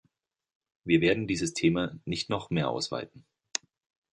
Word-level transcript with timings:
Wir 0.83 0.99
werden 1.01 1.27
dieses 1.27 1.53
Thema 1.53 1.95
nicht 2.05 2.27
noch 2.27 2.49
mehr 2.49 2.69
ausweiten. 2.69 3.23